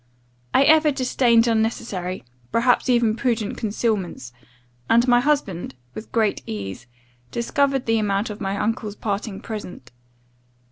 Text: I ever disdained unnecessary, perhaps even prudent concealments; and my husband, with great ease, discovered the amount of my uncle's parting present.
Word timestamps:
I 0.51 0.63
ever 0.63 0.89
disdained 0.89 1.45
unnecessary, 1.47 2.25
perhaps 2.51 2.89
even 2.89 3.15
prudent 3.15 3.55
concealments; 3.59 4.33
and 4.89 5.07
my 5.07 5.19
husband, 5.19 5.75
with 5.93 6.11
great 6.11 6.41
ease, 6.47 6.87
discovered 7.29 7.85
the 7.85 7.99
amount 7.99 8.31
of 8.31 8.41
my 8.41 8.57
uncle's 8.57 8.95
parting 8.95 9.39
present. 9.41 9.91